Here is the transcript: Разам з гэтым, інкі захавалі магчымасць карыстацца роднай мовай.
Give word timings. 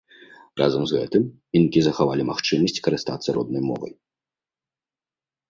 Разам 0.59 0.83
з 0.91 1.01
гэтым, 1.01 1.23
інкі 1.59 1.79
захавалі 1.87 2.23
магчымасць 2.31 2.81
карыстацца 2.89 3.29
роднай 3.37 3.63
мовай. 3.69 3.95